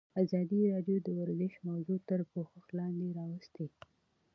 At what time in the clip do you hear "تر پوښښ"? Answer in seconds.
2.09-2.65